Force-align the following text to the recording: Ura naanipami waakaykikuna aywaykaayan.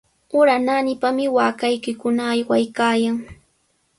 Ura 0.39 0.55
naanipami 0.65 1.25
waakaykikuna 1.35 2.21
aywaykaayan. 2.33 3.17